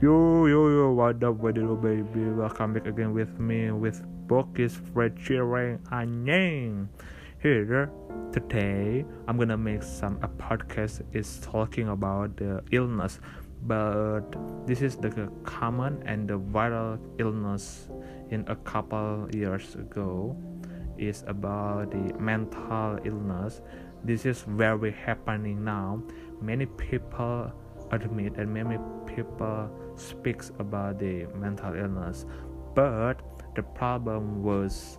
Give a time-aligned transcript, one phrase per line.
[0.00, 2.30] Yo yo yo, what up, what up, baby?
[2.30, 6.86] Welcome back again with me with Bokis Fred Cheering Anyang.
[7.42, 7.90] Here
[8.30, 13.18] today, I'm gonna make some a podcast is talking about the illness,
[13.66, 14.22] but
[14.68, 15.10] this is the
[15.42, 17.90] common and the viral illness
[18.30, 20.36] in a couple years ago
[20.96, 23.62] is about the mental illness.
[24.04, 26.00] This is very happening now.
[26.40, 27.50] Many people
[27.90, 32.26] admit and many people speaks about the mental illness
[32.74, 33.20] but
[33.56, 34.98] the problem was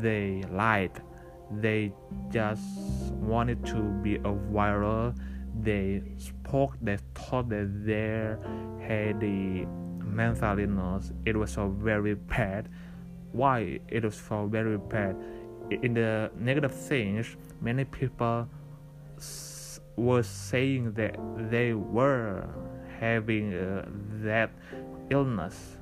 [0.00, 1.00] they lied.
[1.50, 1.92] They
[2.30, 5.16] just wanted to be a viral.
[5.62, 8.34] They spoke they thought that they
[8.84, 9.66] had the
[10.04, 11.12] mental illness.
[11.24, 12.68] It was so very bad.
[13.30, 15.16] Why it was so very bad?
[15.70, 18.48] In the negative things many people
[19.96, 21.16] was saying that
[21.50, 22.48] they were
[22.98, 23.86] having uh,
[24.22, 24.50] that
[25.10, 25.76] illness.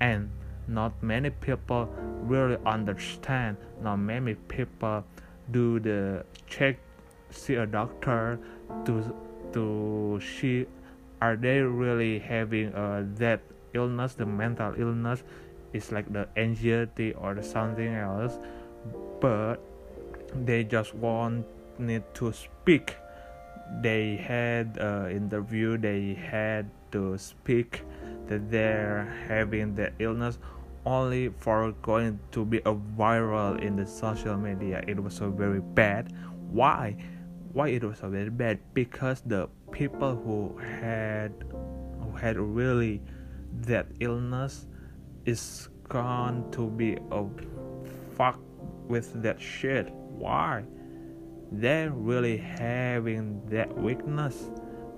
[0.00, 0.30] And
[0.68, 1.88] not many people
[2.22, 5.04] really understand not many people
[5.50, 6.76] do the check
[7.30, 8.38] see a doctor
[8.84, 9.14] to
[9.52, 10.66] to see
[11.22, 13.40] are they really having uh, that
[13.74, 15.22] illness the mental illness.
[15.72, 18.38] Is like the anxiety or something else.
[19.20, 19.56] But
[20.32, 21.44] they just want
[21.78, 22.96] need to speak
[23.80, 27.82] they had uh, interview they had to speak
[28.28, 30.38] that they're having the illness
[30.84, 34.82] only for going to be a viral in the social media.
[34.86, 36.12] It was so very bad.
[36.50, 36.96] Why?
[37.52, 38.60] Why it was so very bad?
[38.72, 41.32] Because the people who had
[42.00, 43.02] who had really
[43.62, 44.66] that illness
[45.24, 47.24] is gone to be a
[48.16, 48.38] fuck
[48.86, 49.90] with that shit.
[49.92, 50.64] Why
[51.52, 54.50] they're really having that weakness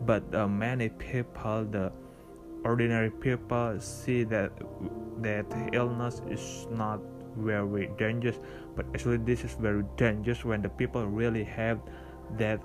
[0.06, 1.92] but uh, many people the
[2.64, 4.52] ordinary people see that
[5.20, 7.00] that illness is not
[7.36, 8.38] very dangerous
[8.74, 11.80] but actually this is very dangerous when the people really have
[12.36, 12.60] that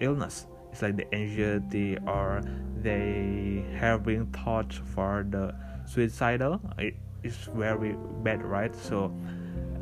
[0.00, 0.46] illness.
[0.72, 2.42] It's like the anxiety or
[2.82, 5.54] they having thoughts for the
[5.86, 6.60] suicidal.
[6.78, 8.74] It is very bad right?
[8.74, 9.14] So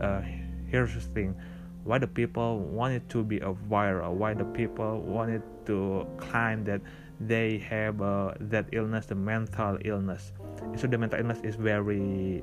[0.00, 0.20] uh,
[0.68, 1.36] here's the thing
[1.84, 6.80] why the people wanted to be a viral why the people wanted to claim that
[7.20, 10.32] they have uh, that illness the mental illness
[10.76, 12.42] so the mental illness is very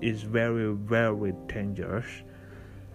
[0.00, 2.06] is very very dangerous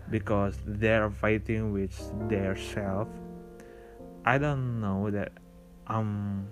[0.09, 1.93] because they're fighting with
[2.29, 3.07] their self
[4.25, 5.31] i don't know that
[5.87, 6.47] i'm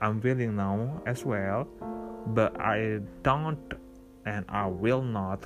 [0.00, 1.66] i'm feeling now as well
[2.28, 3.74] but i don't
[4.24, 5.44] and i will not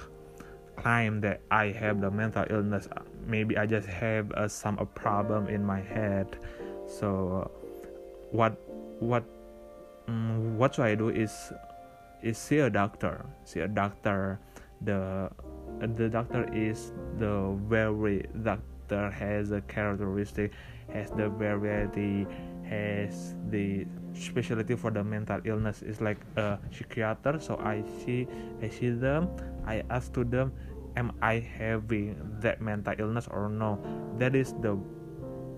[0.77, 2.89] claim that I have the mental illness.
[3.27, 6.39] Maybe I just have uh, some a problem in my head.
[6.87, 7.51] So
[8.31, 8.57] what
[9.01, 9.25] what
[10.09, 11.53] um, what should I do is
[12.23, 13.27] is see a doctor.
[13.45, 14.39] See a doctor.
[14.83, 15.31] The
[15.81, 20.53] the doctor is the very doctor has a characteristic
[20.93, 22.27] has the variety
[22.63, 27.47] has the specialty for the mental illness is like a psychiatrist.
[27.47, 28.27] so i see
[28.63, 29.29] i see them
[29.67, 30.53] i ask to them
[30.97, 33.79] am i having that mental illness or no?
[34.19, 34.79] That is the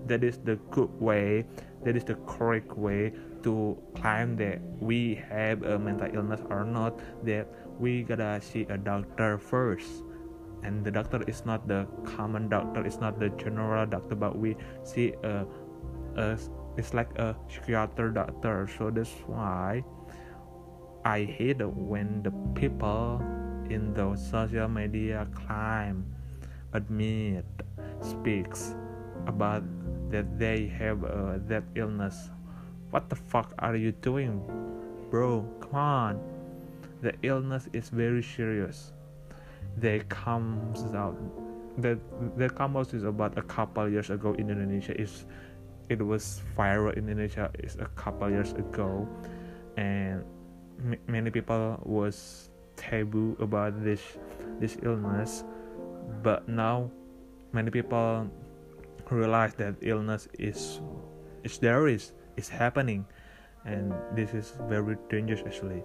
[0.05, 1.45] that is the good way
[1.83, 3.13] that is the correct way
[3.43, 7.47] to claim that we have a mental illness or not that
[7.79, 10.03] we gotta see a doctor first.
[10.63, 14.57] And the doctor is not the common doctor it's not the general doctor but we
[14.83, 15.45] see a,
[16.17, 16.37] a
[16.75, 18.67] it's like a psychiater doctor.
[18.77, 19.83] So that's why
[21.05, 23.23] i hate when the people
[23.69, 26.05] in the social media climb
[26.73, 27.45] admit
[28.01, 28.75] speaks
[29.27, 29.63] about
[30.09, 32.29] that they have uh, that illness.
[32.89, 34.41] What the fuck are you doing
[35.09, 35.45] bro?
[35.59, 36.19] Come on.
[37.01, 38.93] The illness is very serious.
[39.77, 41.17] They comes out
[41.77, 41.97] that
[42.35, 44.99] the come out is about a couple years ago in indonesia.
[44.99, 45.25] Is
[45.89, 49.07] it was viral in indonesia is a couple years ago.
[49.77, 50.23] And
[50.83, 52.48] m- many people was
[52.79, 54.01] taboo about this
[54.59, 55.43] this illness
[56.23, 56.89] but now
[57.51, 58.29] many people
[59.11, 60.81] realize that illness is
[61.43, 63.05] is there is is happening
[63.65, 65.83] and this is very dangerous actually.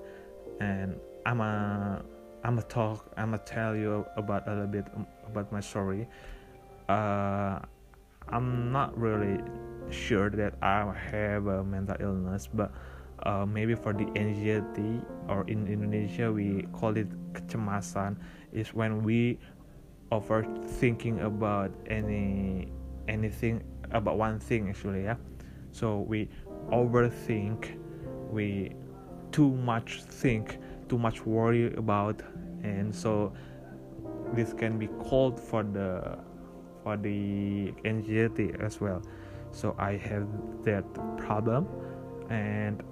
[0.61, 0.97] And
[1.27, 2.03] i'm a
[2.45, 4.87] i'm a talk i'm a tell you about a little bit
[5.27, 6.07] about my story.
[6.89, 7.59] Uh
[8.29, 9.41] i'm not really
[9.91, 10.81] sure that i
[11.13, 12.73] have a mental illness but
[13.23, 18.17] uh, maybe for the anxiety or in Indonesia we call it kecemasan
[18.53, 19.39] is when we
[20.13, 22.69] overthinking about any
[23.09, 25.17] anything about one thing actually yeah.
[25.73, 26.29] So we
[26.71, 27.79] overthink
[28.31, 28.73] we
[29.33, 30.59] too much think
[30.89, 32.23] too much worry about
[32.63, 33.33] and so
[34.33, 36.19] this can be called for the
[36.83, 39.03] for the anxiety as well.
[39.53, 40.27] So i have
[40.65, 40.85] that
[41.17, 41.69] problem
[42.29, 42.83] and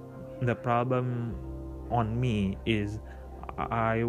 [0.47, 1.35] the problem
[1.91, 2.99] on me is
[3.59, 4.03] i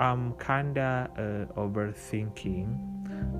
[0.00, 2.78] i'm kinda uh, overthinking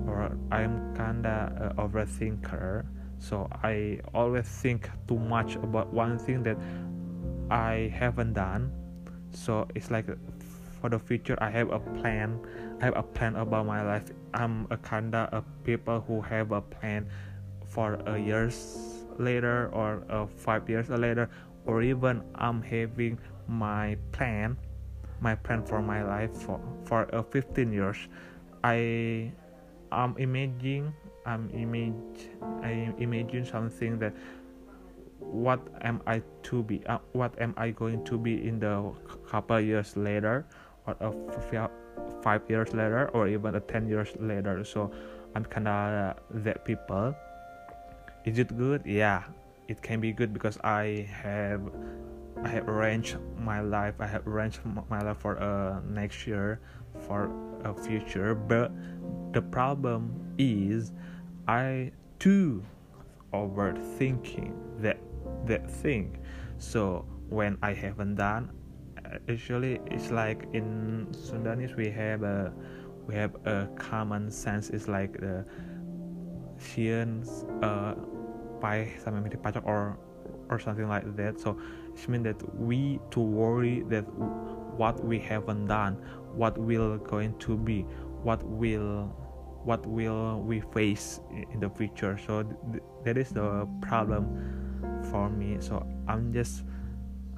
[0.07, 2.85] or i'm kinda uh, overthinker.
[3.19, 6.57] So i always think too much about one thing that
[7.49, 8.71] i haven't done.
[9.31, 10.05] So it's like
[10.81, 12.39] for the future i have a plan.
[12.81, 14.11] I have a plan about my life.
[14.33, 17.07] I'm a kinda of people who have a plan
[17.67, 21.29] for a years later or uh, five years later
[21.65, 23.17] or even i'm having
[23.47, 24.57] my plan
[25.21, 28.09] my plan for my life for for uh, 15 years.
[28.65, 29.31] I
[29.91, 30.93] I'm imagining
[31.25, 32.33] i'm image
[32.65, 34.09] i imagine something that
[35.19, 38.89] what am i to be uh, what am i going to be in the
[39.29, 40.45] couple years later
[40.87, 41.67] or uh,
[42.25, 44.63] five years later or even uh, 10 years later.
[44.65, 44.89] So
[45.35, 47.13] i'm kind of that people.
[48.25, 48.81] Is it good?
[48.85, 49.23] Yeah
[49.71, 51.61] it can be good because i have
[52.43, 54.59] i have arranged my life i have arranged
[54.89, 56.59] my life for uh, next year
[57.07, 57.31] for
[57.63, 58.35] a future.
[58.35, 58.71] But
[59.33, 60.91] the problem is
[61.47, 62.63] i too
[63.33, 64.99] overthinking that
[65.45, 66.17] that thing.
[66.57, 68.51] So when i haven't done
[69.29, 72.53] actually it's like in Sundanese we have a
[73.07, 74.69] we have a common sense.
[74.69, 75.45] It's like the
[76.59, 77.25] Xian
[77.63, 77.95] uh
[78.61, 79.97] by sama pajak or
[80.49, 81.39] or something like that.
[81.39, 81.57] So
[81.91, 84.05] it means that we to worry that
[84.77, 85.97] what we haven't done
[86.33, 87.85] what will going to be
[88.23, 89.11] what will
[89.63, 92.17] what will we face in the future.
[92.25, 94.25] So th- that is the problem
[95.11, 95.57] for me.
[95.59, 96.63] So i'm just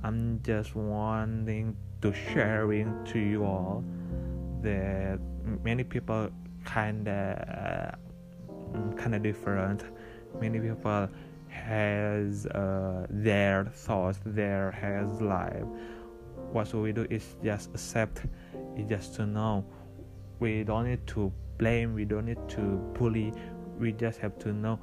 [0.03, 3.83] I'm just wanting to sharing to you all
[4.61, 5.19] that
[5.63, 6.29] many people
[6.65, 7.97] kinda
[8.71, 9.83] mm, kinda different.
[10.39, 11.09] Many people
[11.49, 15.63] has uh, their thoughts, their has life.
[16.51, 18.25] What we do is just accept.
[18.77, 19.65] Is just to know.
[20.39, 21.93] We don't need to blame.
[21.93, 22.61] We don't need to
[22.93, 23.33] bully.
[23.79, 24.79] We just have to know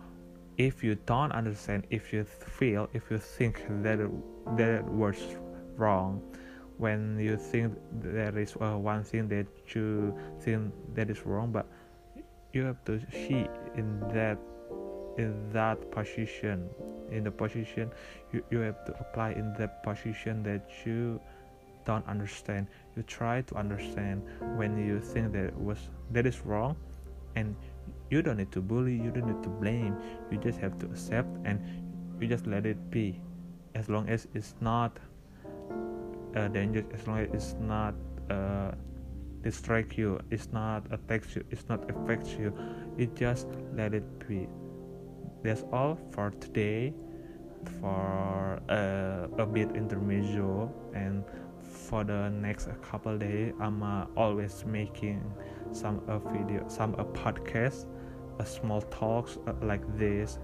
[0.60, 3.98] if you don't understand if you feel if you think that
[4.56, 5.16] that was
[5.76, 6.20] wrong
[6.76, 11.66] when you think there is uh, one thing that you think that is wrong but
[12.52, 14.38] you have to see in that
[15.18, 16.68] in that position.
[17.10, 17.90] In the position
[18.32, 21.20] you, you have to apply in that position that you
[21.84, 22.68] don't understand.
[22.96, 24.22] You try to understand
[24.56, 25.78] when you think that was
[26.12, 26.76] that is wrong
[27.34, 27.56] and
[28.10, 29.96] you don't need to bully you don't need to blame.
[30.30, 31.60] You just have to accept and
[32.20, 33.20] you just let it be.
[33.74, 34.98] As long as it's not
[36.36, 37.94] uh, dangerous as long as it's not
[38.30, 38.72] uh,
[39.42, 42.52] distract you it's not attacks you it's not affects you
[42.98, 44.46] you just let it be
[45.42, 46.92] that's all for today
[47.80, 51.24] for uh, a bit intermezzo and
[51.62, 55.22] for the next couple days i'm uh, always making
[55.72, 57.86] some a video some a podcast
[58.40, 60.38] a small talks uh, like this.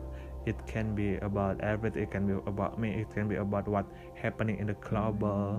[0.44, 2.02] It can be about everything.
[2.04, 2.90] It can be about me.
[2.90, 5.59] It can be about what happening in the global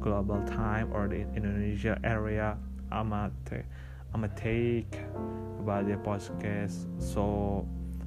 [0.00, 2.58] global time or the indonesia area.
[2.92, 3.30] I'm a
[4.12, 4.92] i'm a take
[5.58, 6.84] about the podcast.
[7.00, 7.66] So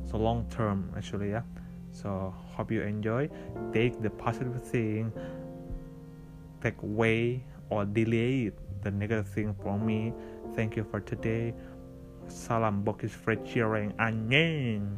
[0.09, 1.43] so long term actually yeah.
[1.91, 3.29] So hope you enjoy.
[3.73, 5.11] Take the positive thing
[6.61, 8.51] take away or delay
[8.83, 10.13] the negative thing from me.
[10.55, 11.53] Thank you for today.
[12.27, 14.97] Salam bokis fresh cheering anjing